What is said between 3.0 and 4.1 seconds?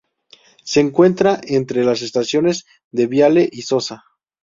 Viale y Sosa.